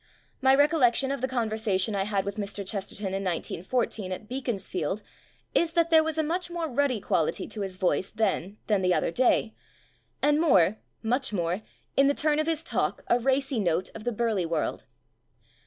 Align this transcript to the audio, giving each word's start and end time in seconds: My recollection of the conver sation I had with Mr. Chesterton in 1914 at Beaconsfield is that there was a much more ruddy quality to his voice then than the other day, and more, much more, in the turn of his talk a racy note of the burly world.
My 0.41 0.55
recollection 0.55 1.11
of 1.11 1.21
the 1.21 1.27
conver 1.27 1.53
sation 1.53 1.93
I 1.93 2.05
had 2.05 2.25
with 2.25 2.37
Mr. 2.37 2.65
Chesterton 2.67 3.13
in 3.13 3.23
1914 3.23 4.11
at 4.11 4.27
Beaconsfield 4.27 5.03
is 5.53 5.73
that 5.73 5.91
there 5.91 6.03
was 6.03 6.17
a 6.17 6.23
much 6.23 6.49
more 6.49 6.67
ruddy 6.67 6.99
quality 6.99 7.45
to 7.47 7.61
his 7.61 7.77
voice 7.77 8.09
then 8.09 8.57
than 8.65 8.81
the 8.81 8.95
other 8.95 9.11
day, 9.11 9.53
and 10.19 10.41
more, 10.41 10.79
much 11.03 11.31
more, 11.31 11.61
in 11.95 12.07
the 12.07 12.15
turn 12.15 12.39
of 12.39 12.47
his 12.47 12.63
talk 12.63 13.03
a 13.09 13.19
racy 13.19 13.59
note 13.59 13.91
of 13.93 14.03
the 14.03 14.11
burly 14.11 14.43
world. 14.47 14.85